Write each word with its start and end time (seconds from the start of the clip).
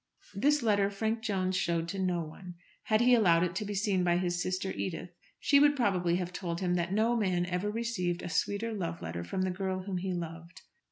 This 0.33 0.63
letter 0.63 0.89
Frank 0.89 1.21
Jones 1.21 1.55
showed 1.55 1.87
to 1.89 1.99
no 1.99 2.21
one. 2.23 2.55
Had 2.85 3.01
he 3.01 3.13
allowed 3.13 3.43
it 3.43 3.53
to 3.57 3.63
be 3.65 3.75
seen 3.75 4.03
by 4.03 4.17
his 4.17 4.41
sister 4.41 4.71
Edith, 4.71 5.11
she 5.39 5.59
would 5.59 5.75
probably 5.75 6.15
have 6.15 6.33
told 6.33 6.59
him 6.59 6.73
that 6.73 6.91
no 6.91 7.15
man 7.15 7.45
ever 7.45 7.69
received 7.69 8.23
a 8.23 8.27
sweeter 8.29 8.73
love 8.73 9.03
letter 9.03 9.23
from 9.23 9.43
the 9.43 9.51
girl 9.51 9.83
whom 9.83 9.99
he 9.99 10.11
loved. 10.11 10.63